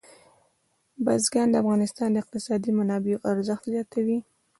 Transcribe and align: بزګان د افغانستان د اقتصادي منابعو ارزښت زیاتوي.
بزګان 1.03 1.47
د 1.51 1.55
افغانستان 1.63 2.09
د 2.11 2.15
اقتصادي 2.23 2.71
منابعو 2.79 3.23
ارزښت 3.31 3.65
زیاتوي. 3.73 4.17